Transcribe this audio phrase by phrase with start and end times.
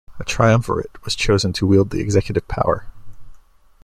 [0.19, 2.87] A Triumvirate was chosen to wield the executive power.